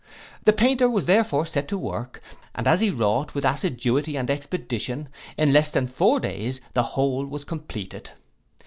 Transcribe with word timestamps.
The 0.45 0.51
painter 0.51 0.89
was 0.89 1.05
therefore 1.05 1.45
set 1.45 1.67
to 1.67 1.77
work, 1.77 2.23
and 2.55 2.67
as 2.67 2.81
he 2.81 2.89
wrought 2.89 3.35
with 3.35 3.45
assiduity 3.45 4.17
and 4.17 4.31
expedition, 4.31 5.09
in 5.37 5.53
less 5.53 5.69
than 5.69 5.85
four 5.87 6.19
days 6.19 6.59
the 6.73 6.81
whole 6.97 7.23
was 7.27 7.43
compleated. 7.43 8.09